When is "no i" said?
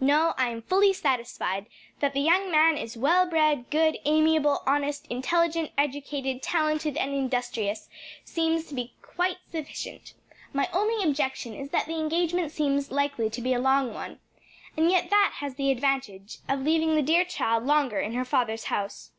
0.00-0.50